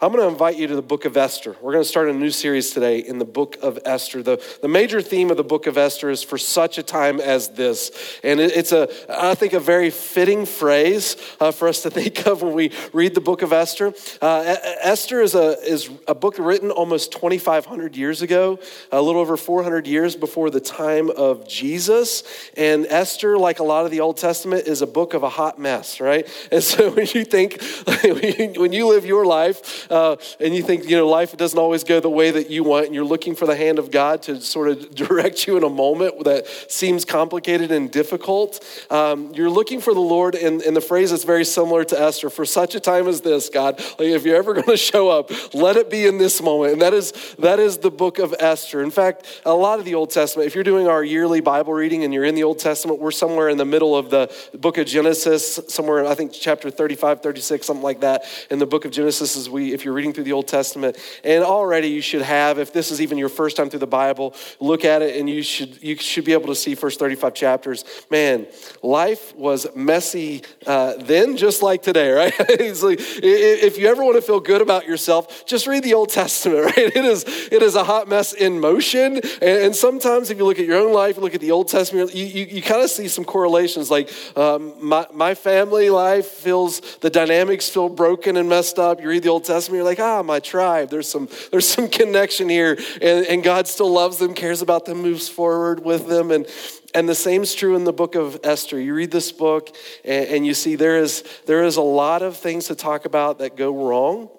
[0.00, 1.56] I'm going to invite you to the book of Esther.
[1.60, 4.22] We're going to start a new series today in the book of Esther.
[4.22, 7.48] The, the major theme of the book of Esther is for such a time as
[7.48, 8.20] this.
[8.22, 12.28] And it, it's a, I think, a very fitting phrase uh, for us to think
[12.28, 13.92] of when we read the book of Esther.
[14.22, 18.60] Uh, Esther is a, is a book written almost 2,500 years ago,
[18.92, 22.22] a little over 400 years before the time of Jesus.
[22.56, 25.58] And Esther, like a lot of the Old Testament, is a book of a hot
[25.58, 26.28] mess, right?
[26.58, 27.62] And so when you think,
[28.56, 32.00] when you live your life, uh, and you think, you know, life doesn't always go
[32.00, 34.68] the way that you want, and you're looking for the hand of God to sort
[34.68, 39.94] of direct you in a moment that seems complicated and difficult, um, you're looking for
[39.94, 43.08] the Lord, and, and the phrase is very similar to Esther for such a time
[43.08, 43.78] as this, God.
[43.98, 46.74] Like, if you're ever going to show up, let it be in this moment.
[46.74, 48.82] And that is, that is the book of Esther.
[48.82, 52.04] In fact, a lot of the Old Testament, if you're doing our yearly Bible reading
[52.04, 54.86] and you're in the Old Testament, we're somewhere in the middle of the book of
[54.86, 58.24] Genesis, somewhere, I think, chapter 35, 36, something like that.
[58.50, 60.98] In the book of Genesis, as we, if you're reading through the Old Testament.
[61.22, 64.34] And already you should have, if this is even your first time through the Bible,
[64.58, 67.84] look at it and you should, you should be able to see first 35 chapters.
[68.10, 68.46] Man,
[68.82, 72.38] life was messy uh, then, just like today, right?
[72.38, 76.64] like, if you ever want to feel good about yourself, just read the Old Testament,
[76.76, 76.78] right?
[76.78, 79.20] It is, it is a hot mess in motion.
[79.40, 82.12] And, sometimes if you look at your own life, you look at the Old Testament,
[82.12, 83.90] you, you, you kind of see some correlations.
[83.90, 89.00] Like um, my, my family life feels, the dynamics feel broken and messed up.
[89.00, 90.90] You read the Old Testament, you're like, ah, my tribe.
[90.90, 92.78] There's some, there's some connection here.
[93.00, 96.30] And, and God still loves them, cares about them, moves forward with them.
[96.30, 96.46] And,
[96.94, 98.80] and the same is true in the book of Esther.
[98.80, 102.36] You read this book and, and you see there is, there is a lot of
[102.36, 104.30] things to talk about that go wrong.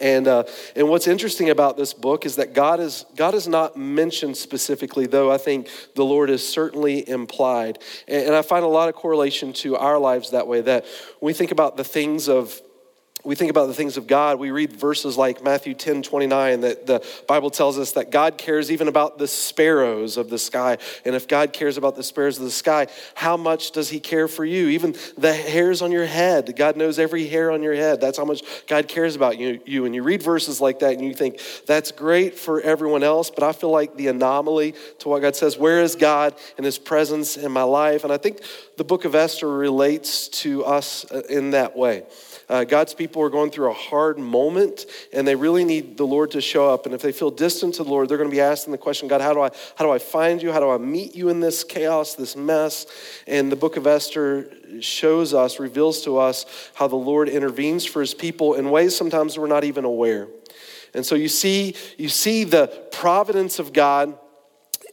[0.00, 3.76] And, uh, and what's interesting about this book is that God is, God is not
[3.76, 7.78] mentioned specifically, though I think the Lord is certainly implied.
[8.08, 10.84] And, and I find a lot of correlation to our lives that way, that
[11.20, 12.60] when we think about the things of
[13.26, 16.86] we think about the things of God, we read verses like Matthew 10 29, that
[16.86, 20.78] the Bible tells us that God cares even about the sparrows of the sky.
[21.04, 22.86] And if God cares about the sparrows of the sky,
[23.16, 24.68] how much does He care for you?
[24.68, 26.54] Even the hairs on your head.
[26.56, 28.00] God knows every hair on your head.
[28.00, 29.60] That's how much God cares about you.
[29.66, 29.86] you.
[29.86, 33.42] And you read verses like that and you think, that's great for everyone else, but
[33.42, 37.36] I feel like the anomaly to what God says, where is God and His presence
[37.36, 38.04] in my life?
[38.04, 38.40] And I think
[38.76, 42.04] the book of Esther relates to us uh, in that way.
[42.48, 46.30] Uh, God's people are going through a hard moment and they really need the Lord
[46.32, 46.86] to show up.
[46.86, 49.08] And if they feel distant to the Lord, they're going to be asking the question
[49.08, 50.52] God, how do, I, how do I find you?
[50.52, 52.86] How do I meet you in this chaos, this mess?
[53.26, 58.00] And the book of Esther shows us, reveals to us how the Lord intervenes for
[58.00, 60.28] his people in ways sometimes we're not even aware.
[60.94, 64.16] And so you see, you see the providence of God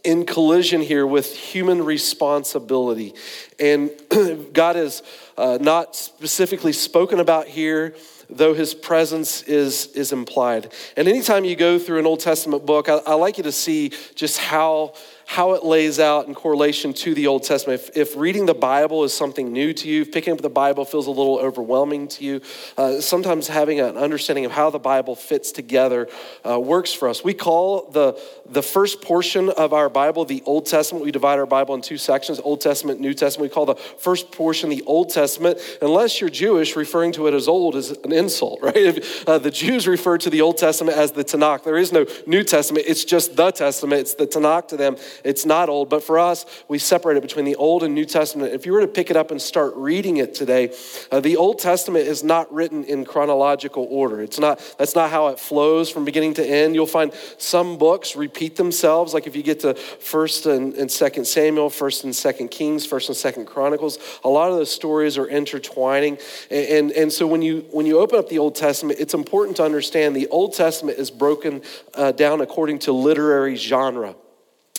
[0.03, 3.13] in collision here with human responsibility.
[3.59, 3.89] And
[4.53, 5.01] God is
[5.37, 7.95] uh, not specifically spoken about here,
[8.29, 10.71] though his presence is, is implied.
[10.97, 13.91] And anytime you go through an Old Testament book, I, I like you to see
[14.15, 14.93] just how
[15.25, 17.81] how it lays out in correlation to the Old Testament.
[17.81, 20.85] If, if, reading the Bible is something new to you, if picking up the Bible
[20.85, 22.41] feels a little overwhelming to you,
[22.77, 26.07] uh, sometimes having an understanding of how the Bible fits together
[26.47, 27.23] uh, works for us.
[27.23, 31.05] We call the, the first portion of our Bible the Old Testament.
[31.05, 33.51] We divide our Bible in two sections Old Testament, New Testament.
[33.51, 35.59] We call the first portion the Old Testament.
[35.81, 38.75] Unless you're Jewish, referring to it as old is an insult, right?
[38.75, 41.63] If, uh, the Jews refer to the Old Testament as the Tanakh.
[41.63, 44.97] There is no New Testament, it's just the Testament, it's the Tanakh to them.
[45.23, 48.53] It's not old, but for us, we separate it between the Old and New Testament.
[48.53, 50.75] If you were to pick it up and start reading it today,
[51.11, 54.21] uh, the Old Testament is not written in chronological order.
[54.21, 56.75] It's not, that's not how it flows from beginning to end.
[56.75, 61.25] You'll find some books repeat themselves, like if you get to 1st and, and 2nd
[61.25, 65.27] Samuel, 1st and 2nd Kings, 1st and 2nd Chronicles, a lot of those stories are
[65.27, 66.17] intertwining.
[66.49, 69.57] And, and, and so when you, when you open up the Old Testament, it's important
[69.57, 71.61] to understand the Old Testament is broken
[71.93, 74.15] uh, down according to literary genre.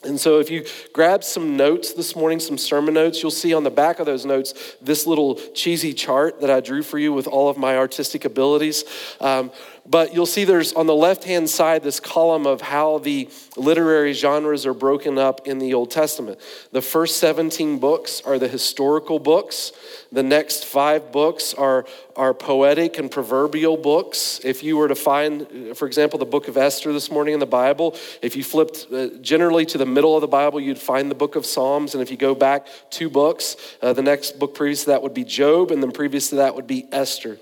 [0.04, 3.64] And so, if you grab some notes this morning, some sermon notes, you'll see on
[3.64, 7.26] the back of those notes this little cheesy chart that I drew for you with
[7.26, 8.84] all of my artistic abilities.
[9.20, 9.50] Um,
[9.86, 14.12] but you'll see there's on the left hand side this column of how the literary
[14.12, 16.40] genres are broken up in the Old Testament.
[16.72, 19.72] The first 17 books are the historical books,
[20.10, 21.84] the next five books are,
[22.16, 24.40] are poetic and proverbial books.
[24.44, 27.46] If you were to find, for example, the book of Esther this morning in the
[27.46, 31.16] Bible, if you flipped uh, generally to the middle of the Bible, you'd find the
[31.16, 31.94] book of Psalms.
[31.94, 35.14] And if you go back two books, uh, the next book previous to that would
[35.14, 37.38] be Job, and then previous to that would be Esther.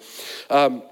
[0.48, 0.82] Um,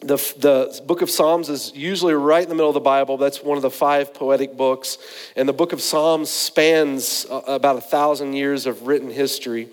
[0.00, 3.16] the, the book of Psalms is usually right in the middle of the Bible.
[3.16, 4.98] That's one of the five poetic books.
[5.34, 9.68] And the book of Psalms spans uh, about a thousand years of written history.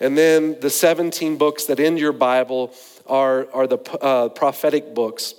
[0.00, 2.72] And then the 17 books that end your Bible
[3.06, 5.34] are, are the uh, prophetic books.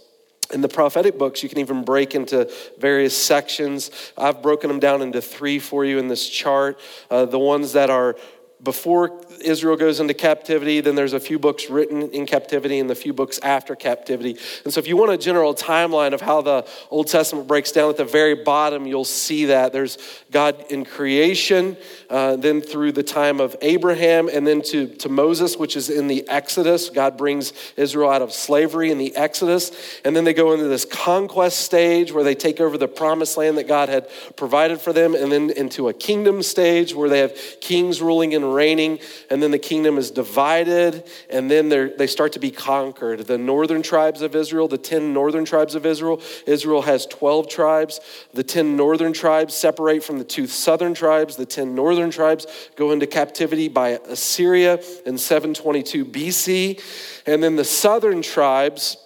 [0.53, 3.89] In the prophetic books, you can even break into various sections.
[4.17, 6.77] I've broken them down into three for you in this chart.
[7.09, 8.15] Uh, the ones that are
[8.61, 12.95] before Israel goes into captivity, then there's a few books written in captivity and the
[12.95, 14.37] few books after captivity.
[14.63, 17.89] And so, if you want a general timeline of how the Old Testament breaks down,
[17.89, 19.97] at the very bottom, you'll see that there's
[20.31, 21.77] God in creation,
[22.09, 26.07] uh, then through the time of Abraham, and then to, to Moses, which is in
[26.07, 26.89] the Exodus.
[26.89, 29.71] God brings Israel out of slavery in the Exodus.
[30.03, 33.57] And then they go into this conquest stage where they take over the promised land
[33.57, 37.37] that God had provided for them, and then into a kingdom stage where they have
[37.61, 38.99] kings ruling and reigning,
[39.29, 43.21] and then the kingdom is divided, and then they start to be conquered.
[43.21, 47.99] The northern tribes of Israel, the 10 northern tribes of Israel, Israel has 12 tribes.
[48.33, 51.35] The 10 northern tribes separate from the two southern tribes.
[51.35, 52.45] The 10 northern tribes
[52.75, 56.81] go into captivity by Assyria in 722 BC.
[57.25, 58.97] And then the southern tribes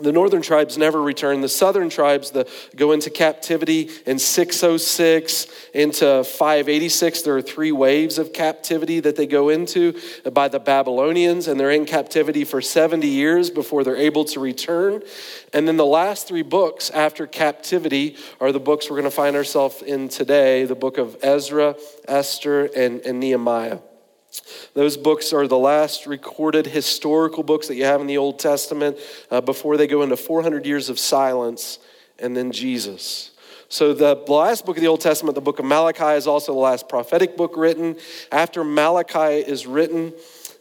[0.00, 1.40] the northern tribes never return.
[1.40, 7.22] The southern tribes the, go into captivity in 606 into 586.
[7.22, 9.94] There are three waves of captivity that they go into
[10.32, 15.02] by the Babylonians, and they're in captivity for 70 years before they're able to return.
[15.52, 19.36] And then the last three books after captivity are the books we're going to find
[19.36, 21.76] ourselves in today the book of Ezra,
[22.08, 23.78] Esther, and, and Nehemiah.
[24.74, 28.98] Those books are the last recorded historical books that you have in the Old Testament
[29.30, 31.78] uh, before they go into 400 years of silence
[32.18, 33.30] and then Jesus.
[33.68, 36.58] So, the last book of the Old Testament, the book of Malachi, is also the
[36.58, 37.96] last prophetic book written.
[38.30, 40.12] After Malachi is written,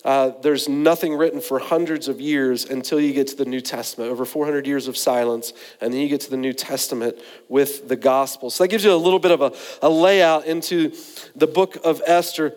[0.04, 4.12] uh, there's nothing written for hundreds of years until you get to the New Testament,
[4.12, 7.18] over 400 years of silence, and then you get to the New Testament
[7.48, 8.50] with the gospel.
[8.50, 10.94] So that gives you a little bit of a, a layout into
[11.36, 12.54] the book of Esther.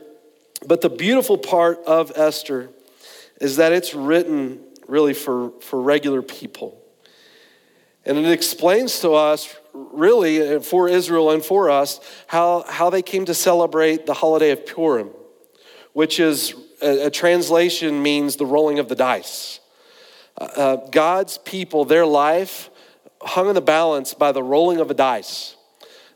[0.65, 2.71] But the beautiful part of Esther
[3.41, 6.81] is that it's written really for, for regular people.
[8.05, 13.25] And it explains to us, really, for Israel and for us, how, how they came
[13.25, 15.11] to celebrate the holiday of Purim,
[15.93, 19.59] which is a, a translation means the rolling of the dice.
[20.39, 22.71] Uh, uh God's people, their life
[23.21, 25.56] hung in the balance by the rolling of a dice.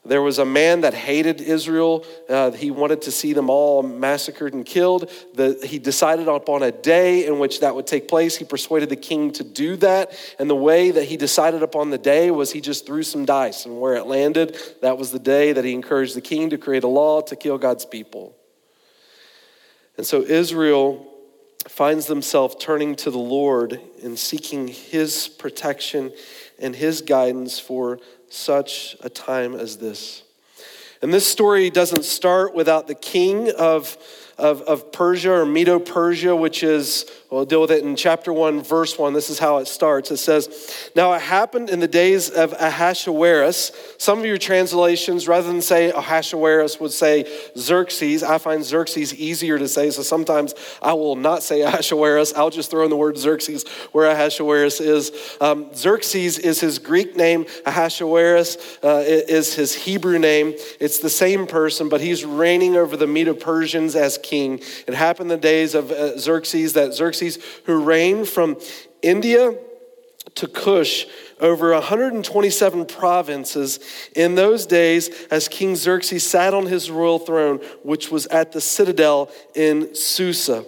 [0.05, 2.07] There was a man that hated Israel.
[2.27, 5.11] Uh, he wanted to see them all massacred and killed.
[5.35, 8.37] The, he decided upon a day in which that would take place.
[8.37, 10.13] He persuaded the king to do that.
[10.39, 13.67] And the way that he decided upon the day was he just threw some dice.
[13.67, 16.85] And where it landed, that was the day that he encouraged the king to create
[16.85, 18.35] a law to kill God's people.
[19.99, 21.07] And so Israel
[21.69, 26.11] finds themselves turning to the Lord and seeking his protection
[26.59, 27.99] and his guidance for
[28.31, 30.23] such a time as this.
[31.03, 33.97] And this story doesn't start without the king of,
[34.41, 38.65] of, of Persia or Medo Persia, which is We'll deal with it in chapter 1,
[38.65, 39.13] verse 1.
[39.13, 40.11] This is how it starts.
[40.11, 43.71] It says, Now it happened in the days of Ahasuerus.
[43.99, 48.25] Some of your translations, rather than say Ahasuerus, would say Xerxes.
[48.25, 52.35] I find Xerxes easier to say, so sometimes I will not say Ahasuerus.
[52.35, 55.13] I'll just throw in the word Xerxes where Ahasuerus is.
[55.41, 60.55] Um, Xerxes is his Greek name, Ahasuerus uh, is his Hebrew name.
[60.81, 64.30] It's the same person, but he's reigning over the Medo Persians as king.
[64.33, 68.57] It happened in the days of uh, Xerxes that Xerxes Xerxes, who reigned from
[69.03, 69.57] India
[70.37, 71.07] to Cush
[71.41, 73.81] over 127 provinces
[74.15, 78.61] in those days as King Xerxes sat on his royal throne, which was at the
[78.61, 80.65] citadel in Susa.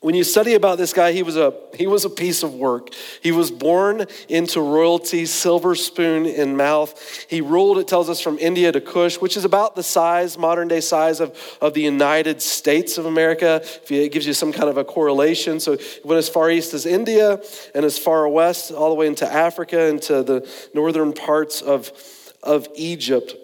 [0.00, 2.88] When you study about this guy, he was a he was a piece of work.
[3.22, 7.26] He was born into royalty, silver spoon in mouth.
[7.28, 10.68] He ruled, it tells us, from India to Kush, which is about the size, modern
[10.68, 13.60] day size of, of the United States of America.
[13.62, 15.60] if It gives you some kind of a correlation.
[15.60, 17.38] So he went as far east as India
[17.74, 21.92] and as far west, all the way into Africa, into the northern parts of,
[22.42, 23.34] of Egypt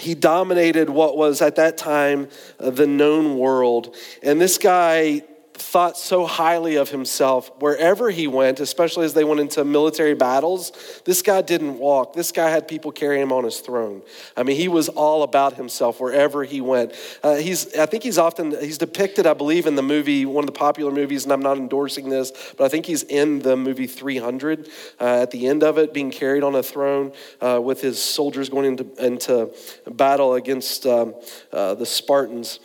[0.00, 3.94] he dominated what was at that time the known world.
[4.24, 5.22] And this guy
[5.54, 10.72] thought so highly of himself wherever he went, especially as they went into military battles.
[11.04, 12.12] This guy didn't walk.
[12.12, 14.02] This guy had people carrying him on his throne.
[14.36, 16.92] I mean, he was all about himself wherever he went.
[17.22, 20.46] Uh, he's, I think he's often he's depicted, I believe, in the movie, one of
[20.46, 23.86] the popular movies, and I'm not endorsing this, but I think he's in the movie
[23.86, 24.68] 300
[25.00, 28.48] uh, at the end of it, being carried on a throne uh, with his soldiers
[28.48, 29.54] going into, into
[29.88, 31.14] battle against um,
[31.52, 32.58] uh, the Spartans.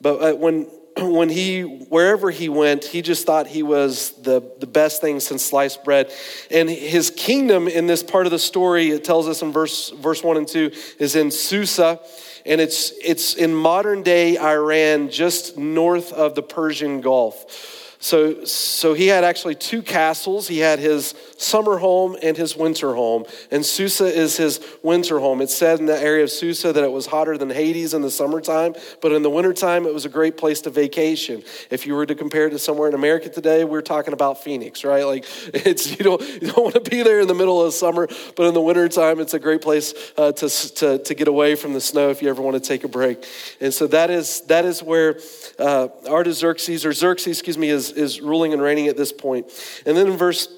[0.00, 0.68] But uh, when
[1.00, 5.44] when he, wherever he went, he just thought he was the, the best thing since
[5.44, 6.10] sliced bread.
[6.50, 10.22] And his kingdom in this part of the story, it tells us in verse, verse
[10.22, 12.00] 1 and 2, is in Susa.
[12.46, 17.85] And it's, it's in modern day Iran, just north of the Persian Gulf.
[18.06, 20.46] So, so he had actually two castles.
[20.46, 23.24] He had his summer home and his winter home.
[23.50, 25.40] And Susa is his winter home.
[25.42, 28.10] It said in the area of Susa that it was hotter than Hades in the
[28.12, 31.42] summertime, but in the wintertime, it was a great place to vacation.
[31.68, 34.84] If you were to compare it to somewhere in America today, we're talking about Phoenix,
[34.84, 35.02] right?
[35.02, 38.06] Like, it's, you don't, you don't want to be there in the middle of summer,
[38.36, 41.72] but in the wintertime, it's a great place uh, to, to, to get away from
[41.72, 43.26] the snow if you ever want to take a break.
[43.60, 45.18] And so that is, that is where
[45.58, 49.46] uh, Artaxerxes, or Xerxes, excuse me, is is, ruling and reigning at this point.
[49.84, 50.48] And then in verse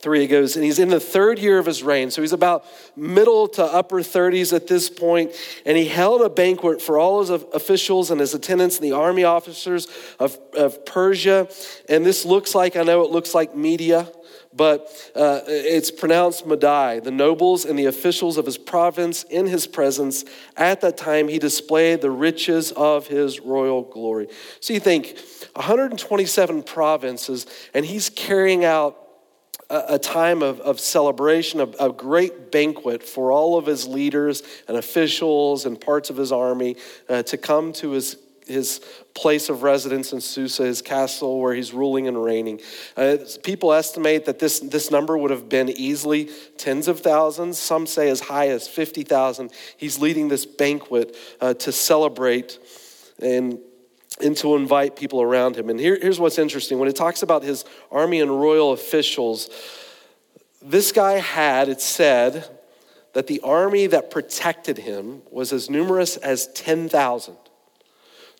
[0.00, 2.10] 3 it goes, and he's in the third year of his reign.
[2.10, 2.64] So he's about
[2.96, 5.32] middle to upper 30s at this point,
[5.64, 9.24] And he held a banquet for all his officials and his attendants and the army
[9.24, 9.86] officers
[10.18, 11.48] of, of Persia.
[11.88, 14.08] And this looks like, I know it looks like Media
[14.54, 17.00] but uh, it's pronounced Madai.
[17.00, 20.24] The nobles and the officials of his province in his presence,
[20.56, 24.28] at that time, he displayed the riches of his royal glory.
[24.60, 25.18] So you think
[25.54, 28.98] 127 provinces, and he's carrying out
[29.72, 34.76] a, time of, of celebration, a, a great banquet for all of his leaders and
[34.76, 36.76] officials and parts of his army
[37.08, 38.16] uh, to come to his
[38.46, 38.80] his
[39.14, 42.60] place of residence in Susa, his castle where he's ruling and reigning.
[42.96, 47.58] Uh, people estimate that this, this number would have been easily tens of thousands.
[47.58, 49.52] Some say as high as 50,000.
[49.76, 52.58] He's leading this banquet uh, to celebrate
[53.20, 53.58] and,
[54.20, 55.70] and to invite people around him.
[55.70, 59.50] And here, here's what's interesting when it talks about his army and royal officials,
[60.60, 62.48] this guy had, it said,
[63.12, 67.36] that the army that protected him was as numerous as 10,000.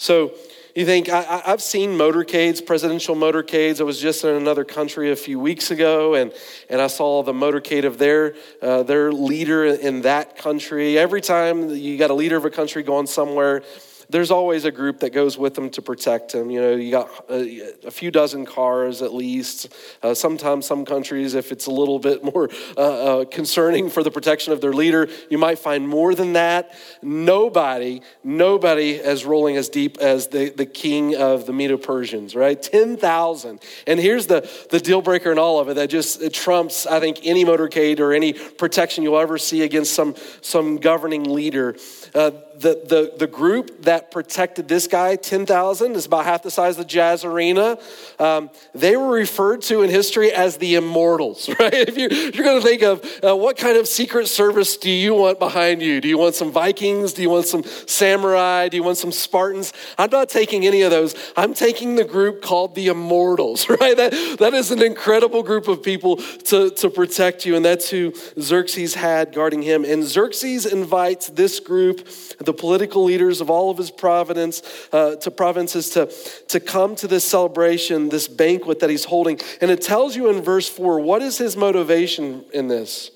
[0.02, 0.34] So
[0.74, 3.80] you think, I, have seen motorcades, presidential motorcades.
[3.80, 6.32] I was just in another country a few weeks ago, and,
[6.68, 10.98] and I saw the motorcade of their, uh, their leader in that country.
[10.98, 13.62] Every time you got a leader of a country going somewhere,
[14.12, 16.50] there's always a group that goes with them to protect them.
[16.50, 19.74] You know, you got a, a few dozen cars at least.
[20.02, 24.10] Uh, sometimes, some countries, if it's a little bit more uh, uh, concerning for the
[24.10, 26.76] protection of their leader, you might find more than that.
[27.00, 32.62] Nobody, nobody as rolling as deep as the, the king of the Medo Persians, right?
[32.62, 33.60] 10,000.
[33.86, 37.00] And here's the, the deal breaker in all of it that just it trumps, I
[37.00, 41.76] think, any motorcade or any protection you'll ever see against some, some governing leader.
[42.14, 46.74] Uh, the, the, the group that protected this guy, 10,000, is about half the size
[46.74, 47.76] of the Jazz Arena.
[48.18, 51.74] Um, they were referred to in history as the immortals, right?
[51.74, 55.14] If you're, you're going to think of uh, what kind of secret service do you
[55.14, 56.00] want behind you?
[56.00, 57.12] Do you want some Vikings?
[57.12, 58.68] Do you want some samurai?
[58.68, 59.72] Do you want some Spartans?
[59.98, 61.14] I'm not taking any of those.
[61.36, 63.96] I'm taking the group called the immortals, right?
[63.96, 68.14] That, that is an incredible group of people to, to protect you, and that's who
[68.40, 69.84] Xerxes had guarding him.
[69.84, 72.06] And Xerxes invites this group
[72.38, 76.06] the political leaders of all of his province, uh, to provinces to,
[76.48, 79.38] to come to this celebration, this banquet that he's holding.
[79.60, 83.10] And it tells you in verse 4 what is his motivation in this?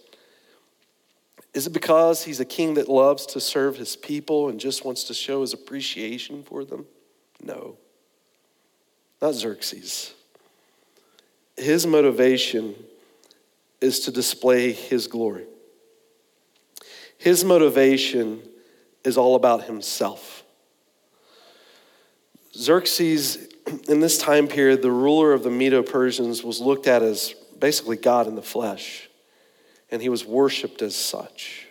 [1.55, 5.05] Is it because he's a king that loves to serve his people and just wants
[5.05, 6.85] to show his appreciation for them?
[7.43, 7.79] No,
[9.23, 10.13] not Xerxes.
[11.57, 12.75] His motivation
[13.81, 15.47] is to display his glory.
[17.19, 18.43] His motivation
[19.07, 20.43] is all about himself.
[22.55, 23.39] Xerxes,
[23.89, 27.97] in this time period, the ruler of the Medo Persians, was looked at as basically
[27.97, 29.09] God in the flesh,
[29.91, 31.69] and he was worshiped as such.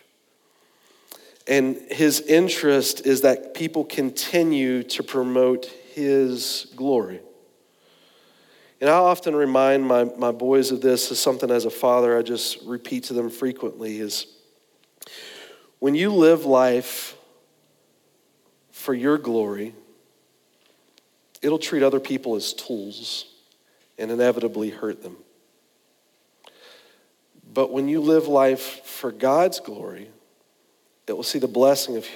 [1.46, 7.20] And his interest is that people continue to promote his glory.
[8.80, 12.22] And I often remind my, my boys of this as something as a father I
[12.22, 14.26] just repeat to them frequently is
[15.78, 17.15] when you live life
[18.86, 19.74] for your glory,
[21.42, 23.24] it'll treat other people as tools
[23.98, 25.16] and inevitably hurt them.
[27.52, 30.08] But when you live life for God's glory,
[31.08, 32.06] it will see the blessing of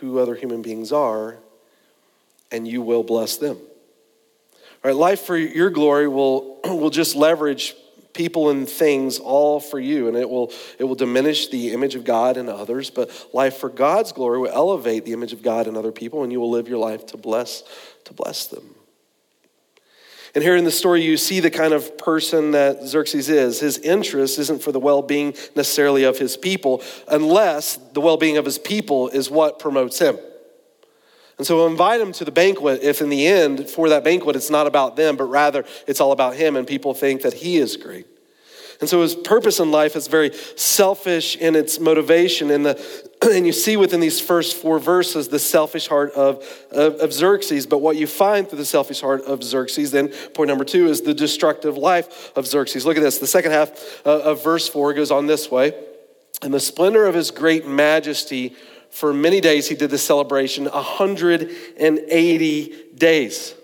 [0.00, 1.38] who other human beings are,
[2.52, 3.56] and you will bless them.
[3.56, 7.74] All right, life for your glory will, will just leverage
[8.14, 12.04] people and things all for you and it will it will diminish the image of
[12.04, 15.76] god in others but life for god's glory will elevate the image of god in
[15.76, 17.62] other people and you will live your life to bless
[18.04, 18.74] to bless them
[20.34, 23.60] and here in the story, you see the kind of person that Xerxes is.
[23.60, 28.36] His interest isn't for the well being necessarily of his people, unless the well being
[28.36, 30.18] of his people is what promotes him.
[31.38, 34.34] And so we'll invite him to the banquet if, in the end, for that banquet,
[34.34, 37.56] it's not about them, but rather it's all about him, and people think that he
[37.58, 38.06] is great.
[38.80, 42.50] And so his purpose in life is very selfish in its motivation.
[42.50, 46.94] And, the, and you see within these first four verses the selfish heart of, of,
[46.96, 47.66] of, Xerxes.
[47.66, 51.02] But what you find through the selfish heart of Xerxes, then point number two, is
[51.02, 52.86] the destructive life of Xerxes.
[52.86, 53.18] Look at this.
[53.18, 55.72] The second half uh, of verse four goes on this way.
[56.40, 58.54] And the splendor of his great majesty,
[58.90, 63.54] for many days he did the celebration, 180 days.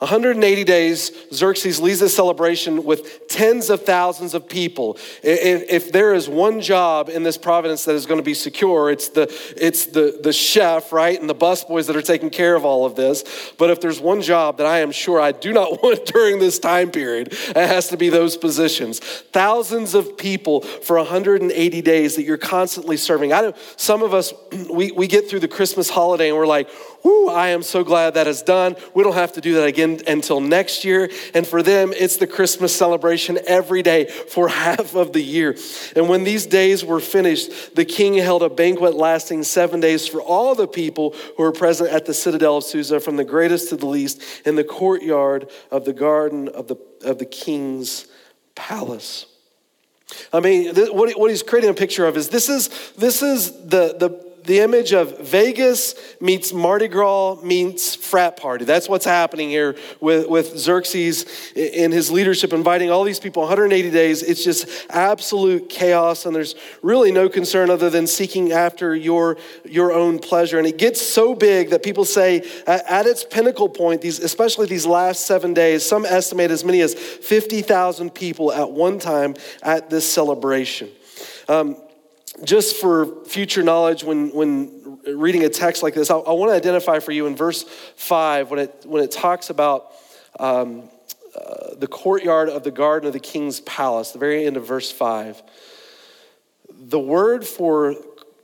[0.00, 4.96] 180 days, Xerxes leads the celebration with tens of thousands of people.
[5.22, 8.90] If, if, there is one job in this province that is going to be secure,
[8.90, 12.64] it's the, it's the, the chef, right, and the busboys that are taking care of
[12.64, 13.52] all of this.
[13.58, 16.58] But if there's one job that I am sure I do not want during this
[16.58, 19.00] time period, it has to be those positions.
[19.00, 23.34] Thousands of people for 180 days that you're constantly serving.
[23.34, 24.32] I know some of us,
[24.72, 26.70] we, we get through the Christmas holiday and we're like,
[27.02, 28.76] whoo, I am so glad that is done.
[28.94, 31.10] We don't have to do that again until next year.
[31.34, 35.56] And for them, it's the Christmas celebration every day for half of the year.
[35.96, 40.20] And when these days were finished, the king held a banquet lasting seven days for
[40.20, 43.76] all the people who were present at the citadel of Susa, from the greatest to
[43.76, 48.06] the least, in the courtyard of the garden of the, of the king's
[48.54, 49.26] palace.
[50.32, 53.96] I mean, what, what he's creating a picture of is this is, this is the,
[53.98, 58.64] the, the image of Vegas meets Mardi Gras meets frat party.
[58.64, 63.90] That's what's happening here with, with Xerxes in his leadership, inviting all these people 180
[63.90, 64.22] days.
[64.22, 69.92] It's just absolute chaos, and there's really no concern other than seeking after your, your
[69.92, 70.58] own pleasure.
[70.58, 74.86] And it gets so big that people say at its pinnacle point, these, especially these
[74.86, 80.10] last seven days, some estimate as many as 50,000 people at one time at this
[80.10, 80.90] celebration.
[81.48, 81.76] Um,
[82.44, 86.54] just for future knowledge, when, when reading a text like this, I, I want to
[86.54, 87.64] identify for you in verse
[87.96, 89.92] 5 when it, when it talks about
[90.38, 90.88] um,
[91.34, 94.90] uh, the courtyard of the garden of the king's palace, the very end of verse
[94.90, 95.42] 5.
[96.68, 97.94] The word for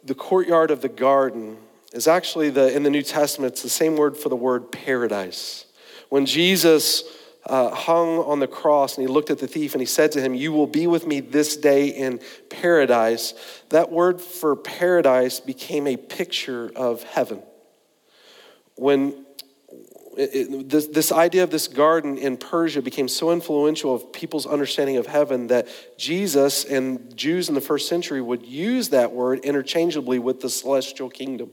[0.05, 1.57] the courtyard of the garden
[1.93, 5.65] is actually the, in the New Testament, it's the same word for the word paradise.
[6.09, 7.03] When Jesus
[7.47, 10.21] uh, hung on the cross and he looked at the thief and he said to
[10.21, 13.35] him, You will be with me this day in paradise.
[13.71, 17.43] That word for paradise became a picture of heaven.
[18.75, 19.25] When
[20.17, 24.47] it, it, this, this idea of this garden in Persia became so influential of people's
[24.47, 29.41] understanding of heaven that Jesus and Jews in the first century would use that word
[29.41, 31.51] interchangeably with the celestial kingdom.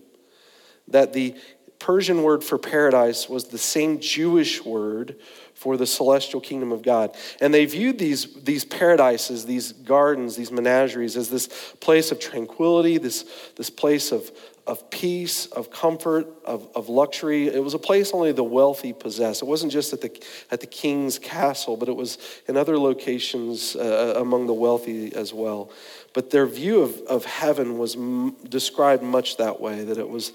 [0.88, 1.36] That the
[1.78, 5.18] Persian word for paradise was the same Jewish word
[5.64, 7.16] for the celestial kingdom of God.
[7.40, 11.48] And they viewed these, these paradises, these gardens, these menageries as this
[11.80, 13.24] place of tranquility, this,
[13.56, 14.30] this place of,
[14.68, 17.48] of peace, of comfort, of, of luxury.
[17.48, 19.42] It was a place only the wealthy possessed.
[19.42, 20.12] It wasn't just at the,
[20.52, 22.18] at the king's castle, but it was
[22.50, 25.72] in other locations uh, among the wealthy as well.
[26.14, 30.32] But their view of, of heaven was m- described much that way that it was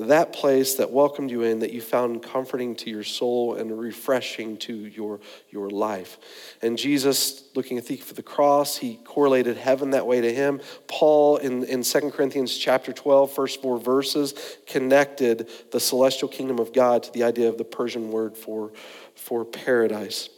[0.00, 4.56] that place that welcomed you in, that you found comforting to your soul and refreshing
[4.56, 6.18] to your, your life.
[6.62, 10.60] And Jesus, looking at the, for the cross, he correlated heaven that way to him.
[10.88, 14.34] Paul, in, in 2 Corinthians chapter 12, first four verses,
[14.66, 18.72] connected the celestial kingdom of God to the idea of the Persian word for,
[19.14, 20.28] for paradise.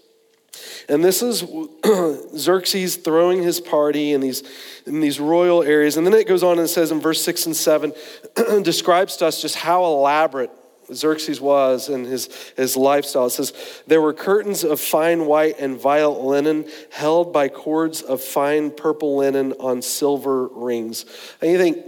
[0.89, 1.45] And this is
[2.37, 4.43] Xerxes throwing his party in these,
[4.87, 5.97] in these royal areas.
[5.97, 7.93] And then it goes on and says in verse 6 and 7,
[8.63, 10.51] describes to us just how elaborate
[10.93, 13.27] Xerxes was in his, his lifestyle.
[13.27, 13.53] It says,
[13.87, 19.17] There were curtains of fine white and violet linen held by cords of fine purple
[19.17, 21.05] linen on silver rings.
[21.41, 21.85] And you think,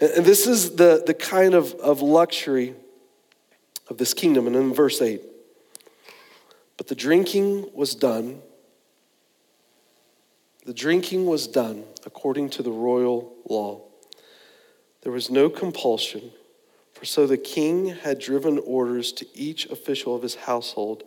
[0.00, 2.74] And this is the, the kind of, of luxury
[3.88, 4.46] of this kingdom.
[4.46, 5.22] And in verse 8,
[6.76, 8.40] but the drinking was done.
[10.70, 13.80] The drinking was done according to the royal law.
[15.02, 16.30] There was no compulsion,
[16.92, 21.02] for so the king had driven orders to each official of his household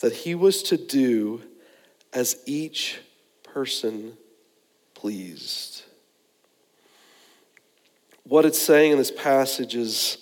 [0.00, 1.42] that he was to do
[2.12, 2.98] as each
[3.44, 4.14] person
[4.94, 5.84] pleased.
[8.24, 10.18] What it's saying in this passage is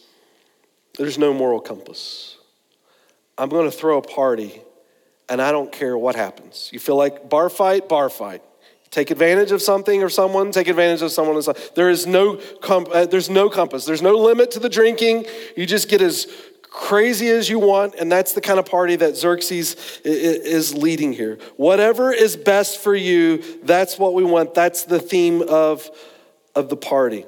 [0.98, 2.36] there's no moral compass.
[3.38, 4.60] I'm going to throw a party
[5.30, 6.68] and I don't care what happens.
[6.74, 8.42] You feel like bar fight, bar fight.
[8.96, 11.38] Take advantage of something or someone, take advantage of someone.
[11.74, 13.84] There is no, uh, there's no compass.
[13.84, 15.26] There's no limit to the drinking.
[15.54, 16.26] You just get as
[16.62, 21.36] crazy as you want, and that's the kind of party that Xerxes is leading here.
[21.58, 24.54] Whatever is best for you, that's what we want.
[24.54, 25.90] That's the theme of,
[26.54, 27.26] of the party.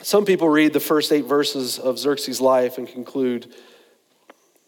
[0.00, 3.52] Some people read the first eight verses of Xerxes' life and conclude,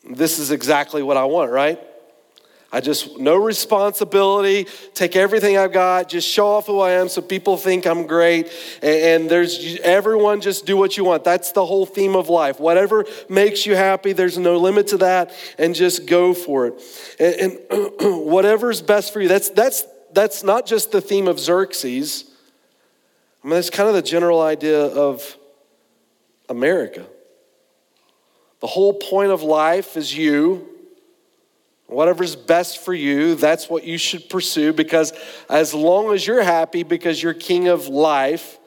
[0.04, 1.80] this is exactly what I want, right?
[2.72, 7.20] I just, no responsibility, take everything I've got, just show off who I am so
[7.20, 8.48] people think I'm great.
[8.80, 11.24] And, there's, everyone just do what you want.
[11.24, 12.60] That's the whole theme of life.
[12.60, 16.80] Whatever makes you happy, there's no limit to that, and just go for it.
[17.18, 22.24] And, and whatever's best for you, that's, that's, that's not just the theme of Xerxes.
[23.42, 25.36] I mean, that's kind of the general idea of
[26.48, 27.06] America.
[28.60, 30.69] The whole point of life is you.
[32.00, 35.12] Whatever's best for you, that's what you should pursue because
[35.50, 38.58] as long as you're happy because you're king of life,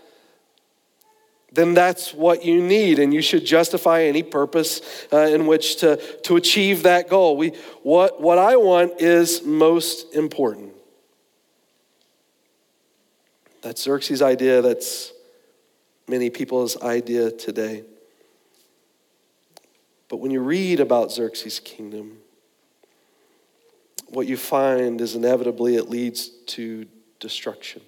[1.51, 5.95] then that's what you need, and you should justify any purpose uh, in which to,
[6.21, 7.35] to achieve that goal.
[7.35, 10.73] We, what, what I want is most important.
[13.63, 15.11] That's Xerxes' idea, that's
[16.07, 17.83] many people's idea today.
[20.07, 22.19] But when you read about Xerxes' kingdom,
[24.13, 26.85] what you find is inevitably it leads to
[27.19, 27.81] destruction.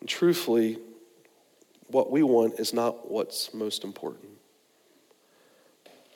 [0.00, 0.78] And truthfully,
[1.88, 4.28] what we want is not what's most important.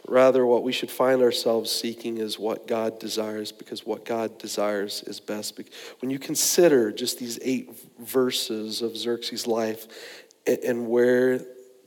[0.07, 5.02] Rather, what we should find ourselves seeking is what God desires, because what God desires
[5.07, 5.61] is best.
[6.00, 9.87] When you consider just these eight verses of Xerxes' life
[10.46, 11.40] and where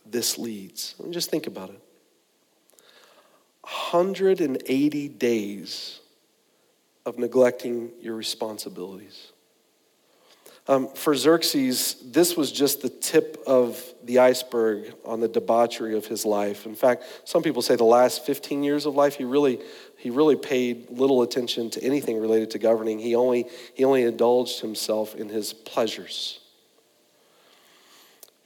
[0.05, 1.79] this leads, just think about it.
[3.63, 6.00] 180 days
[7.05, 9.31] of neglecting your responsibilities.
[10.67, 16.05] Um, for Xerxes, this was just the tip of the iceberg on the debauchery of
[16.05, 16.65] his life.
[16.67, 19.59] In fact, some people say the last 15 years of life, he really,
[19.97, 22.99] he really paid little attention to anything related to governing.
[22.99, 26.39] He only, he only indulged himself in his pleasures.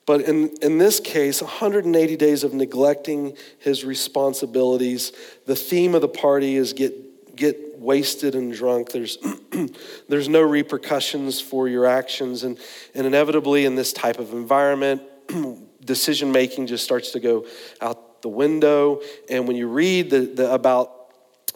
[0.06, 5.12] But in, in this case, 180 days of neglecting his responsibilities.
[5.46, 8.92] The theme of the party is get, get wasted and drunk.
[8.92, 9.18] There's,
[10.10, 12.44] there's no repercussions for your actions.
[12.44, 12.60] And,
[12.94, 15.02] and inevitably, in this type of environment,
[15.86, 17.46] decision making just starts to go
[17.82, 19.02] out the window.
[19.30, 20.96] And when you read the, the, about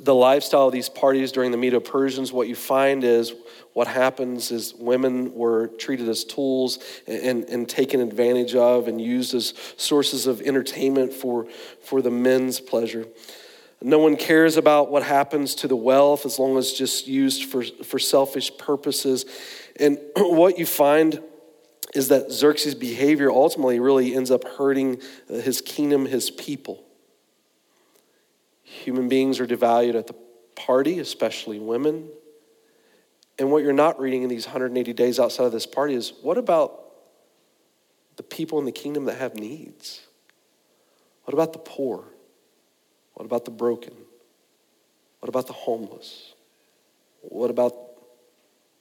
[0.01, 3.34] the lifestyle of these parties during the Medo Persians, what you find is
[3.73, 9.34] what happens is women were treated as tools and, and taken advantage of and used
[9.34, 11.47] as sources of entertainment for,
[11.84, 13.05] for the men's pleasure.
[13.81, 17.45] No one cares about what happens to the wealth as long as it's just used
[17.45, 19.25] for, for selfish purposes.
[19.79, 21.21] And what you find
[21.95, 26.83] is that Xerxes' behavior ultimately really ends up hurting his kingdom, his people.
[28.63, 30.15] Human beings are devalued at the
[30.55, 32.09] party, especially women.
[33.39, 36.37] And what you're not reading in these 180 days outside of this party is what
[36.37, 36.81] about
[38.17, 40.01] the people in the kingdom that have needs?
[41.23, 42.03] What about the poor?
[43.19, 43.93] What about the broken?
[45.19, 46.34] What about the homeless?
[47.21, 47.75] What about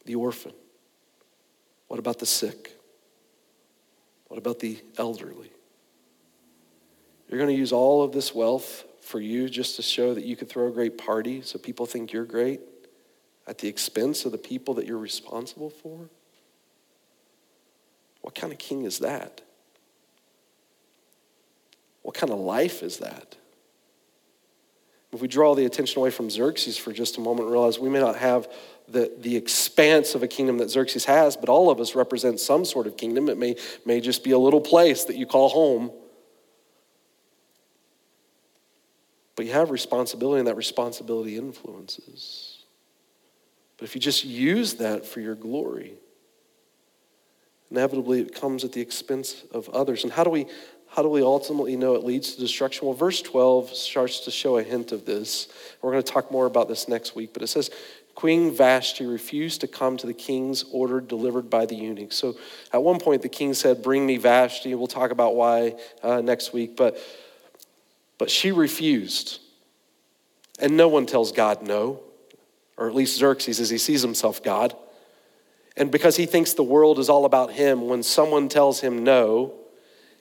[0.07, 0.53] the orphan?
[1.89, 2.73] What about the sick?
[4.29, 5.51] What about the elderly?
[7.29, 10.37] You're going to use all of this wealth for you just to show that you
[10.37, 12.61] could throw a great party so people think you're great?
[13.49, 16.11] at the expense of the people that you're responsible for?
[18.21, 19.41] What kind of king is that?
[22.03, 23.37] What kind of life is that?
[25.13, 28.01] If we draw the attention away from Xerxes for just a moment realize we may
[28.01, 28.47] not have
[28.89, 32.65] the, the expanse of a kingdom that Xerxes has, but all of us represent some
[32.65, 33.29] sort of kingdom.
[33.29, 35.91] It may, may just be a little place that you call home.
[39.35, 42.65] But you have responsibility, and that responsibility influences.
[43.79, 45.95] But if you just use that for your glory,
[47.71, 50.03] inevitably it comes at the expense of others.
[50.03, 50.47] And how do we
[50.91, 52.87] how do we ultimately know it leads to destruction?
[52.87, 55.49] Well, verse 12 starts to show a hint of this.
[55.83, 57.71] We're going to talk more about this next week, but it says,
[58.15, 62.13] Queen Vashti refused to come to the king's order delivered by the eunuch.
[62.13, 62.37] So
[62.73, 64.75] at one point, the king said, Bring me Vashti.
[64.75, 66.77] We'll talk about why uh, next week.
[66.77, 66.99] But,
[68.19, 69.39] but she refused.
[70.59, 72.01] And no one tells God no,
[72.77, 74.75] or at least Xerxes as he sees himself God.
[75.77, 79.55] And because he thinks the world is all about him, when someone tells him no,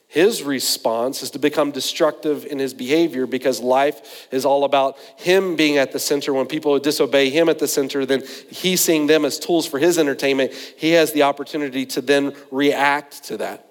[0.08, 5.54] his response is to become destructive in his behavior because life is all about him
[5.54, 6.32] being at the center.
[6.32, 9.98] When people disobey him at the center, then he's seeing them as tools for his
[9.98, 10.52] entertainment.
[10.52, 13.66] He has the opportunity to then react to that.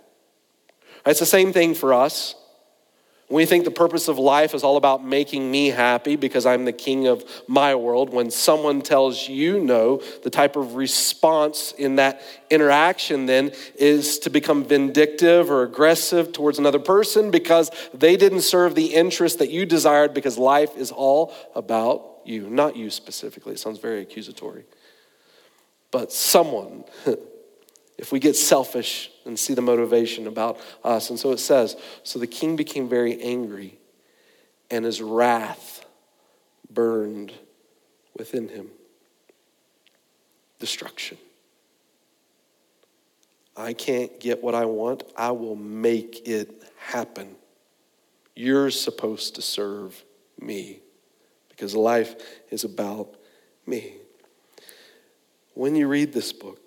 [1.07, 2.35] It's the same thing for us.
[3.29, 6.71] We think the purpose of life is all about making me happy because I'm the
[6.71, 8.13] king of my world.
[8.13, 14.29] When someone tells you no, the type of response in that interaction then is to
[14.29, 19.65] become vindictive or aggressive towards another person because they didn't serve the interest that you
[19.65, 23.53] desired because life is all about you, not you specifically.
[23.53, 24.63] It sounds very accusatory.
[25.91, 26.85] But someone
[27.97, 31.09] if we get selfish and see the motivation about us.
[31.09, 33.77] And so it says, so the king became very angry,
[34.71, 35.85] and his wrath
[36.69, 37.31] burned
[38.17, 38.69] within him.
[40.59, 41.17] Destruction.
[43.55, 47.35] I can't get what I want, I will make it happen.
[48.35, 50.03] You're supposed to serve
[50.39, 50.79] me
[51.49, 52.15] because life
[52.51, 53.15] is about
[53.65, 53.95] me.
[55.55, 56.59] When you read this book,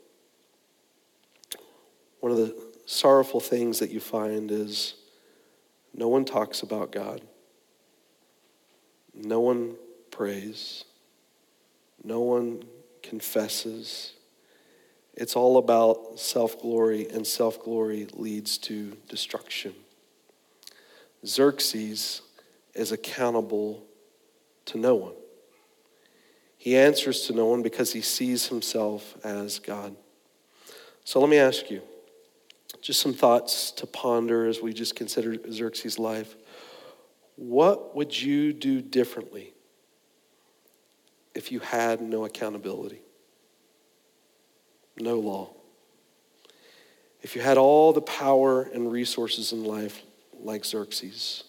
[2.20, 2.54] one of the
[2.86, 4.94] sorrowful things that you find is
[5.94, 7.22] no one talks about God,
[9.14, 9.74] no one
[10.10, 10.84] prays,
[12.04, 12.64] no one
[13.02, 14.12] confesses.
[15.14, 19.74] It's all about self glory, and self glory leads to destruction.
[21.26, 22.22] Xerxes
[22.74, 23.82] is accountable
[24.66, 25.14] to no one.
[26.56, 29.96] He answers to no one because he sees himself as God.
[31.04, 31.82] So let me ask you
[32.80, 36.34] just some thoughts to ponder as we just consider Xerxes' life.
[37.36, 39.52] What would you do differently
[41.34, 43.00] if you had no accountability,
[44.98, 45.50] no law?
[47.22, 50.02] If you had all the power and resources in life
[50.42, 51.44] like Xerxes,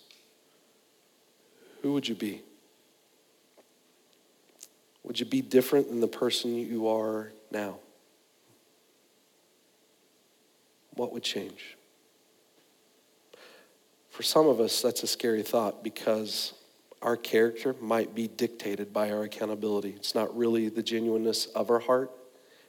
[1.82, 2.42] who would you be?
[5.04, 7.80] Would you be different than the person you are now?
[10.96, 11.78] What would change?
[14.10, 16.54] For some of us, that's a scary thought because
[17.02, 19.94] our character might be dictated by our accountability.
[19.96, 22.12] It's not really the genuineness of our heart,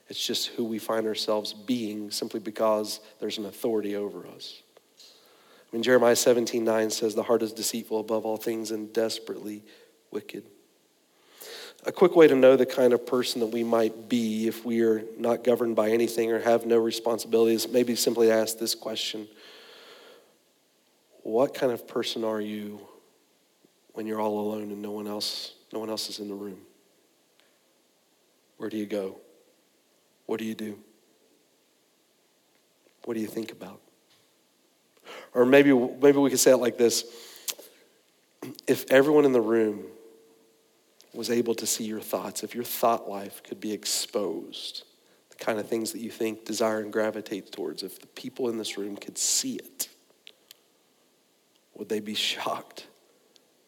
[0.09, 4.61] it's just who we find ourselves being simply because there's an authority over us.
[4.99, 9.63] I mean, Jeremiah 17 9 says, The heart is deceitful above all things and desperately
[10.11, 10.43] wicked.
[11.85, 14.81] A quick way to know the kind of person that we might be if we
[14.81, 19.27] are not governed by anything or have no responsibilities, maybe simply ask this question
[21.23, 22.79] What kind of person are you
[23.93, 26.59] when you're all alone and no one else, no one else is in the room?
[28.57, 29.17] Where do you go?
[30.25, 30.79] What do you do?
[33.03, 33.81] What do you think about?
[35.33, 37.03] Or maybe, maybe we could say it like this
[38.67, 39.83] if everyone in the room
[41.13, 44.83] was able to see your thoughts, if your thought life could be exposed,
[45.29, 48.57] the kind of things that you think, desire, and gravitate towards, if the people in
[48.57, 49.89] this room could see it,
[51.75, 52.87] would they be shocked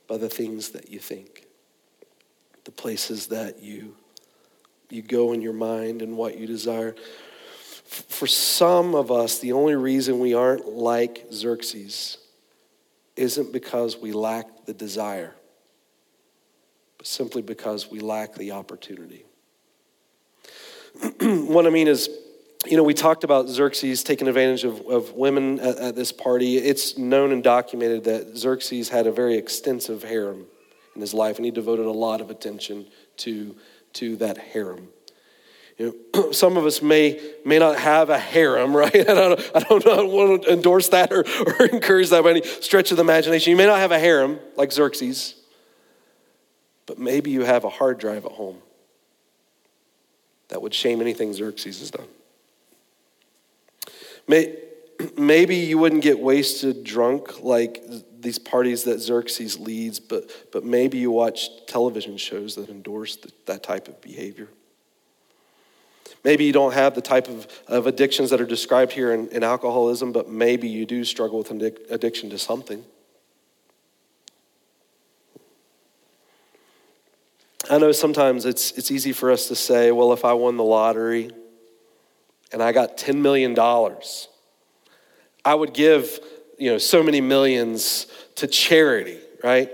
[0.07, 1.45] by the things that you think,
[2.63, 3.95] the places that you,
[4.89, 6.95] you go in your mind and what you desire?
[7.85, 12.17] For some of us, the only reason we aren't like Xerxes
[13.15, 15.35] isn't because we lack the desire
[17.05, 19.25] simply because we lack the opportunity.
[21.21, 22.09] what I mean is,
[22.65, 26.57] you know, we talked about Xerxes taking advantage of, of women at, at, this party.
[26.57, 30.45] It's known and documented that Xerxes had a very extensive harem
[30.95, 32.87] in his life, and he devoted a lot of attention
[33.17, 33.55] to,
[33.93, 34.87] to that harem.
[35.77, 38.95] You know, some of us may may not have a harem, right?
[38.95, 41.25] I don't, I don't, don't want to endorse that or,
[41.59, 43.51] or encourage that by any stretch of the imagination.
[43.51, 45.35] You may not have a harem like Xerxes,
[46.85, 48.57] But maybe you have a hard drive at home
[50.49, 52.07] that would shame anything Xerxes has done.
[55.17, 57.83] Maybe you wouldn't get wasted drunk like
[58.19, 63.31] these parties that Xerxes leads, but, but maybe you watch television shows that endorse the,
[63.45, 64.47] that type of behavior.
[66.23, 69.43] Maybe you don't have the type of, of addictions that are described here in, in
[69.43, 72.83] alcoholism, but maybe you do struggle with addiction to something.
[77.69, 80.63] I know sometimes it's, it's easy for us to say, well, if I won the
[80.63, 81.31] lottery
[82.51, 83.57] and I got $10 million,
[85.43, 86.19] I would give
[86.59, 89.71] you know, so many millions to charity, right?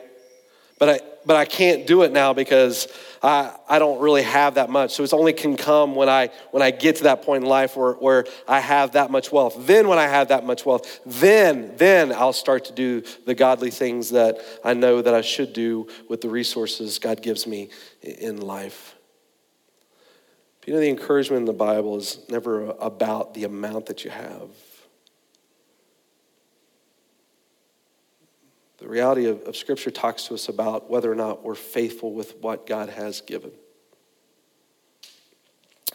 [0.80, 2.88] But I, but I can't do it now because
[3.24, 4.92] I, I don't really have that much.
[4.92, 7.78] So it's only can come when I when I get to that point in life
[7.78, 9.56] where, where I have that much wealth.
[9.68, 13.70] Then when I have that much wealth, then then I'll start to do the godly
[13.70, 17.70] things that I know that I should do with the resources God gives me
[18.02, 18.96] in life.
[20.66, 24.50] you know the encouragement in the Bible is never about the amount that you have.
[28.82, 32.36] The reality of, of Scripture talks to us about whether or not we're faithful with
[32.42, 33.52] what God has given.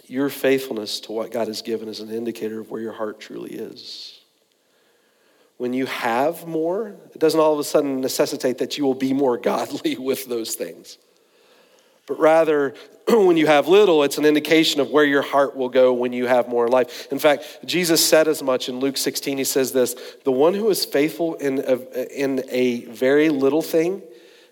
[0.07, 3.51] Your faithfulness to what God has given is an indicator of where your heart truly
[3.51, 4.21] is.
[5.57, 9.13] When you have more, it doesn't all of a sudden necessitate that you will be
[9.13, 10.99] more godly with those things
[12.07, 12.75] but rather
[13.09, 16.27] when you have little, it's an indication of where your heart will go when you
[16.27, 17.11] have more life.
[17.13, 19.39] In fact, Jesus said as much in Luke 16.
[19.39, 24.03] He says this The one who is faithful in a, in a very little thing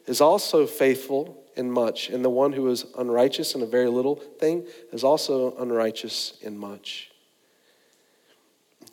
[0.06, 2.10] is also faithful in much.
[2.10, 6.58] And the one who is unrighteous in a very little thing is also unrighteous in
[6.58, 7.10] much.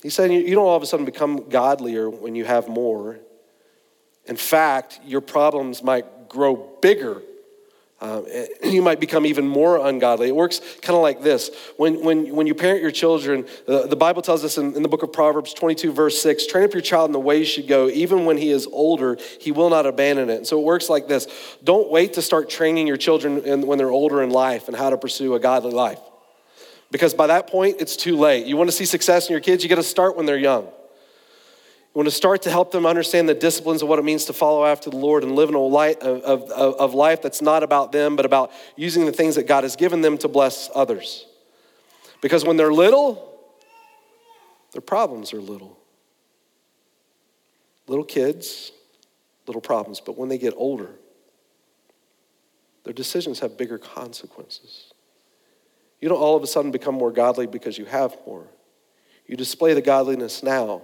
[0.01, 3.19] He said, You don't all of a sudden become godlier when you have more.
[4.25, 7.21] In fact, your problems might grow bigger
[8.01, 8.25] um,
[8.63, 10.27] you might become even more ungodly.
[10.27, 11.51] It works kind of like this.
[11.77, 14.89] When, when, when you parent your children, the, the Bible tells us in, in the
[14.89, 17.67] book of Proverbs 22, verse 6 train up your child in the way he should
[17.67, 17.89] go.
[17.89, 20.37] Even when he is older, he will not abandon it.
[20.37, 21.27] And so it works like this
[21.63, 24.89] don't wait to start training your children in, when they're older in life and how
[24.89, 25.99] to pursue a godly life.
[26.89, 28.45] Because by that point, it's too late.
[28.45, 30.67] You want to see success in your kids, you got to start when they're young.
[31.93, 34.33] We want to start to help them understand the disciplines of what it means to
[34.33, 37.63] follow after the Lord and live in a light of, of, of life that's not
[37.63, 41.25] about them, but about using the things that God has given them to bless others.
[42.21, 43.37] Because when they're little,
[44.71, 45.77] their problems are little.
[47.87, 48.71] Little kids,
[49.45, 49.99] little problems.
[49.99, 50.91] But when they get older,
[52.85, 54.93] their decisions have bigger consequences.
[55.99, 58.47] You don't all of a sudden become more godly because you have more.
[59.27, 60.83] You display the godliness now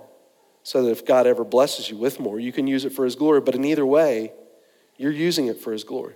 [0.68, 3.16] so that if God ever blesses you with more, you can use it for His
[3.16, 3.40] glory.
[3.40, 4.34] But in either way,
[4.98, 6.16] you're using it for His glory.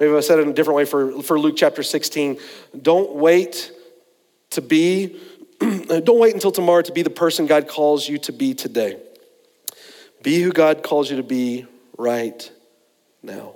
[0.00, 2.40] Maybe I said it in a different way for, for Luke chapter 16.
[2.82, 3.70] Don't wait
[4.50, 5.20] to be,
[5.60, 8.98] don't wait until tomorrow to be the person God calls you to be today.
[10.24, 11.64] Be who God calls you to be
[11.96, 12.50] right
[13.22, 13.54] now.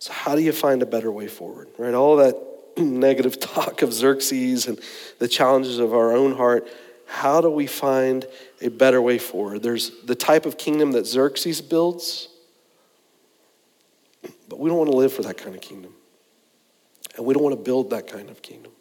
[0.00, 1.68] So, how do you find a better way forward?
[1.78, 1.94] Right?
[1.94, 2.36] All that
[2.76, 4.80] negative talk of Xerxes and
[5.20, 6.66] the challenges of our own heart
[7.14, 8.26] how do we find
[8.60, 9.62] a better way forward?
[9.62, 12.28] There's the type of kingdom that Xerxes builds,
[14.48, 15.94] but we don't want to live for that kind of kingdom.
[17.16, 18.72] And we don't want to build that kind of kingdom.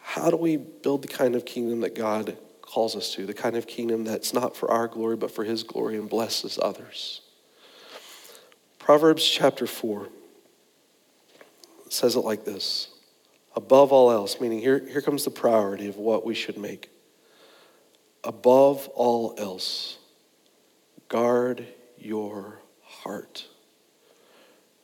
[0.00, 3.26] How do we build the kind of kingdom that God calls us to?
[3.26, 6.58] The kind of kingdom that's not for our glory, but for His glory and blesses
[6.60, 7.20] others.
[8.78, 10.08] Proverbs chapter 4
[11.90, 12.95] says it like this
[13.56, 16.90] above all else, meaning here, here comes the priority of what we should make.
[18.22, 19.98] Above all else,
[21.08, 21.66] guard
[21.98, 23.46] your heart.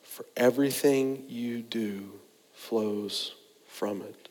[0.03, 2.13] For everything you do
[2.55, 3.35] flows
[3.67, 4.29] from it.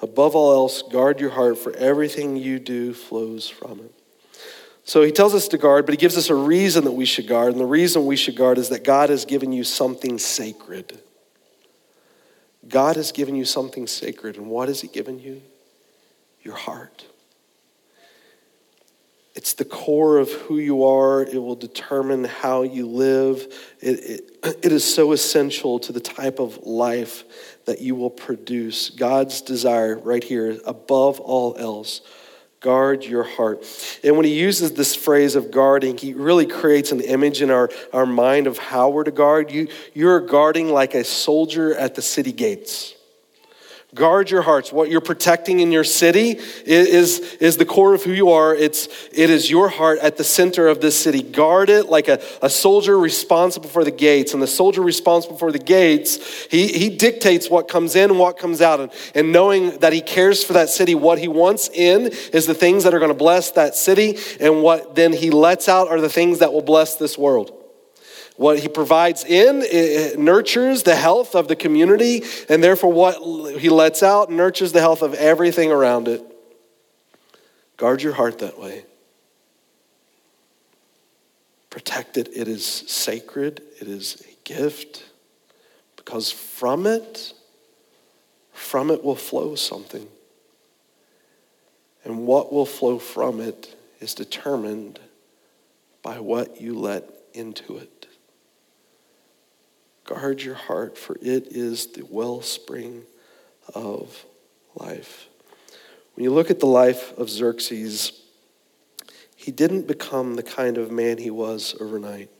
[0.00, 3.92] Above all else, guard your heart, for everything you do flows from it.
[4.84, 7.26] So he tells us to guard, but he gives us a reason that we should
[7.26, 7.52] guard.
[7.52, 11.00] And the reason we should guard is that God has given you something sacred.
[12.68, 14.36] God has given you something sacred.
[14.36, 15.42] And what has He given you?
[16.42, 17.04] Your heart.
[19.34, 21.22] It's the core of who you are.
[21.22, 23.52] It will determine how you live.
[23.80, 27.24] It, it, it is so essential to the type of life
[27.64, 28.90] that you will produce.
[28.90, 32.00] God's desire, right here, above all else,
[32.64, 33.62] Guard your heart.
[34.02, 37.68] And when he uses this phrase of guarding, he really creates an image in our,
[37.92, 39.50] our mind of how we're to guard.
[39.50, 42.94] You, you're guarding like a soldier at the city gates.
[43.94, 44.72] Guard your hearts.
[44.72, 48.52] What you're protecting in your city is, is the core of who you are.
[48.52, 51.22] It's, it is your heart at the center of this city.
[51.22, 54.34] Guard it like a, a soldier responsible for the gates.
[54.34, 58.36] And the soldier responsible for the gates, he, he dictates what comes in and what
[58.36, 58.80] comes out.
[58.80, 62.54] And, and knowing that he cares for that city, what he wants in is the
[62.54, 64.18] things that are going to bless that city.
[64.40, 67.63] And what then he lets out are the things that will bless this world.
[68.36, 69.60] What he provides in
[70.22, 75.02] nurtures the health of the community, and therefore, what he lets out nurtures the health
[75.02, 76.20] of everything around it.
[77.76, 78.84] Guard your heart that way.
[81.70, 82.28] Protect it.
[82.34, 85.04] It is sacred, it is a gift,
[85.96, 87.32] because from it,
[88.52, 90.08] from it will flow something.
[92.04, 94.98] And what will flow from it is determined
[96.02, 97.90] by what you let into it.
[100.04, 103.04] Guard your heart, for it is the wellspring
[103.74, 104.26] of
[104.74, 105.28] life.
[106.14, 108.20] When you look at the life of Xerxes,
[109.34, 112.30] he didn't become the kind of man he was overnight.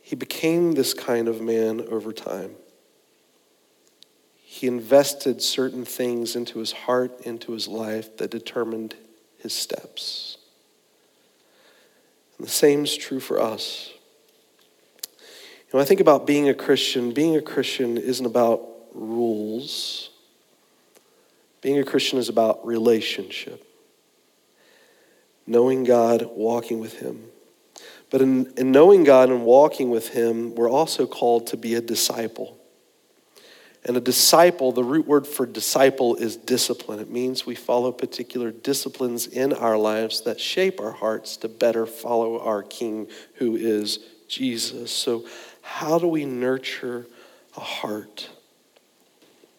[0.00, 2.52] He became this kind of man over time.
[4.36, 8.94] He invested certain things into his heart, into his life that determined
[9.38, 10.38] his steps.
[12.38, 13.92] And the same is true for us.
[15.70, 18.62] When I think about being a Christian, being a Christian isn't about
[18.94, 20.10] rules.
[21.60, 23.64] Being a Christian is about relationship.
[25.46, 27.24] Knowing God, walking with Him.
[28.10, 31.82] But in, in knowing God and walking with Him, we're also called to be a
[31.82, 32.56] disciple.
[33.84, 36.98] And a disciple, the root word for disciple is discipline.
[36.98, 41.84] It means we follow particular disciplines in our lives that shape our hearts to better
[41.86, 43.98] follow our King, who is
[44.28, 44.90] Jesus.
[44.90, 45.24] So
[45.68, 47.06] how do we nurture
[47.54, 48.30] a heart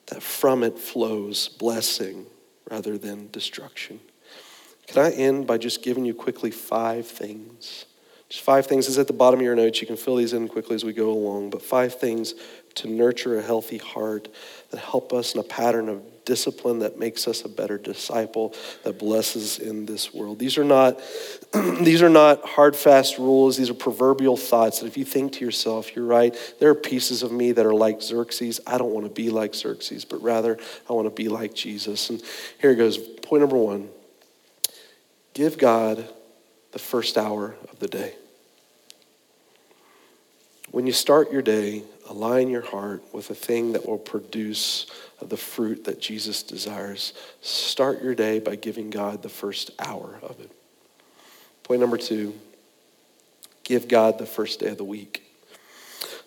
[0.08, 2.26] that from it flows blessing
[2.70, 4.00] rather than destruction?
[4.88, 7.86] Can I end by just giving you quickly five things?
[8.28, 9.82] Just five things is at the bottom of your notes.
[9.82, 12.34] You can fill these in quickly as we go along, but five things
[12.76, 14.30] to nurture a healthy heart
[14.72, 18.54] that help us in a pattern of discipline that makes us a better disciple
[18.84, 20.38] that blesses in this world.
[20.38, 21.02] These are not
[21.82, 23.58] these are not hard fast rules.
[23.58, 27.24] These are proverbial thoughts that if you think to yourself, you're right, there are pieces
[27.24, 28.60] of me that are like Xerxes.
[28.68, 32.10] I don't want to be like Xerxes, but rather I want to be like Jesus.
[32.10, 32.22] And
[32.60, 32.98] here goes.
[33.30, 33.88] Point number 1.
[35.36, 36.08] Give God
[36.72, 38.14] the first hour of the day.
[40.72, 44.88] When you start your day, align your heart with a thing that will produce
[45.22, 47.14] the fruit that Jesus desires.
[47.42, 50.52] Start your day by giving God the first hour of it.
[51.64, 52.34] Point number two
[53.64, 55.29] give God the first day of the week.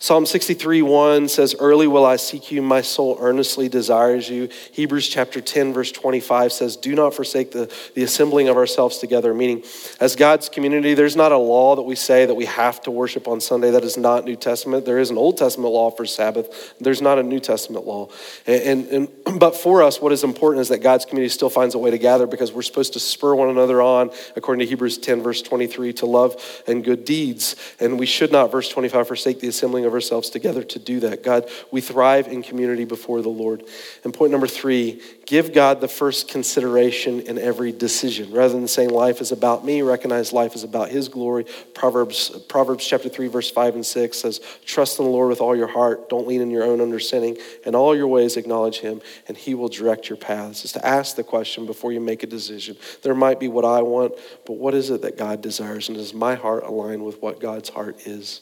[0.03, 4.49] Psalm 63 1 says, Early will I seek you, my soul earnestly desires you.
[4.73, 9.33] Hebrews chapter 10, verse 25 says, Do not forsake the, the assembling of ourselves together.
[9.33, 9.63] Meaning,
[10.01, 13.29] as God's community, there's not a law that we say that we have to worship
[13.29, 13.71] on Sunday.
[13.71, 14.87] That is not New Testament.
[14.87, 18.09] There is an Old Testament law for Sabbath, there's not a New Testament law.
[18.45, 21.75] And, and, and But for us, what is important is that God's community still finds
[21.75, 24.99] a way to gather because we're supposed to spur one another on, according to Hebrews
[24.99, 27.57] 10, verse 23, to love and good deeds.
[27.81, 31.23] And we should not, verse 25, forsake the assembling of ourselves together to do that.
[31.23, 33.65] God, we thrive in community before the Lord.
[34.05, 38.33] And point number three, give God the first consideration in every decision.
[38.33, 41.45] Rather than saying life is about me, recognize life is about his glory.
[41.75, 45.57] Proverbs, Proverbs chapter 3, verse 5 and 6 says, Trust in the Lord with all
[45.57, 46.09] your heart.
[46.09, 47.37] Don't lean in your own understanding.
[47.65, 50.65] In all your ways acknowledge him, and he will direct your paths.
[50.65, 52.77] Is to ask the question before you make a decision.
[53.03, 54.15] There might be what I want,
[54.47, 55.89] but what is it that God desires?
[55.89, 58.41] And does my heart align with what God's heart is?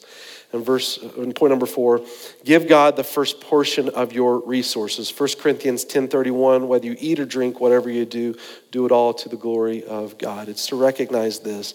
[0.53, 2.01] And verse and point number four,
[2.43, 5.09] give God the first portion of your resources.
[5.09, 8.33] 1 Corinthians 10:31, whether you eat or drink, whatever you do,
[8.71, 10.47] do it all to the glory of God.
[10.47, 11.73] It's to recognize this.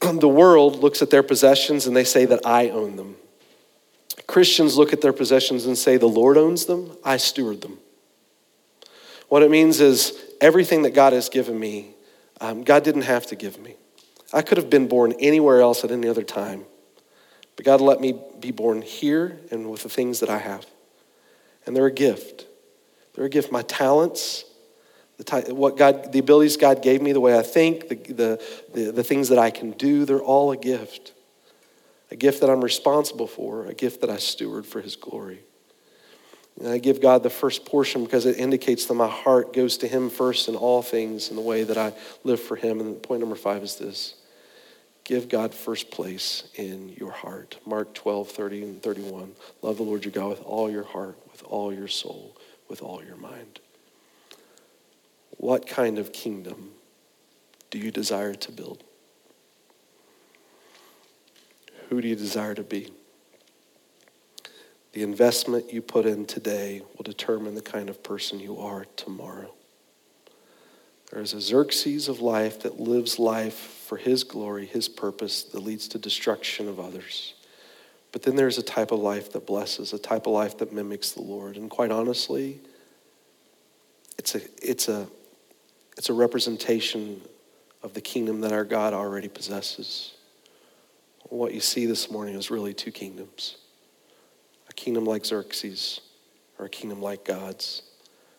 [0.00, 3.14] The world looks at their possessions and they say that I own them.
[4.26, 7.78] Christians look at their possessions and say, The Lord owns them, I steward them.
[9.28, 11.94] What it means is everything that God has given me,
[12.40, 13.76] um, God didn't have to give me.
[14.32, 16.64] I could have been born anywhere else at any other time.
[17.54, 20.66] But God let me be born here and with the things that I have.
[21.64, 22.46] And they're a gift.
[23.14, 23.52] They're a gift.
[23.52, 24.44] My talents,
[25.18, 28.42] the, what God, the abilities God gave me, the way I think, the, the,
[28.74, 31.12] the, the things that I can do, they're all a gift.
[32.10, 35.40] A gift that I'm responsible for, a gift that I steward for His glory.
[36.58, 39.88] And I give God the first portion because it indicates that my heart goes to
[39.88, 41.92] Him first in all things in the way that I
[42.22, 42.80] live for Him.
[42.80, 44.14] And point number five is this
[45.04, 47.58] Give God first place in your heart.
[47.66, 49.32] Mark 12, 30 and 31.
[49.62, 52.36] Love the Lord your God with all your heart, with all your soul,
[52.74, 53.60] with all your mind.
[55.36, 56.72] What kind of kingdom
[57.70, 58.82] do you desire to build?
[61.88, 62.92] Who do you desire to be?
[64.92, 69.54] The investment you put in today will determine the kind of person you are tomorrow.
[71.12, 75.60] There is a Xerxes of life that lives life for his glory, his purpose, that
[75.60, 77.33] leads to destruction of others.
[78.14, 81.10] But then there's a type of life that blesses, a type of life that mimics
[81.10, 81.56] the Lord.
[81.56, 82.60] And quite honestly,
[84.16, 85.08] it's a, it's a,
[85.98, 87.20] it's a representation
[87.82, 90.14] of the kingdom that our God already possesses.
[91.24, 93.56] What you see this morning is really two kingdoms
[94.68, 96.00] a kingdom like Xerxes
[96.60, 97.82] or a kingdom like God's.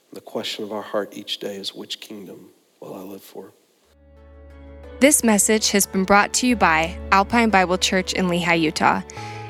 [0.09, 3.51] And the question of our heart each day is which kingdom will I live for?
[5.01, 9.01] This message has been brought to you by Alpine Bible Church in Lehi, Utah.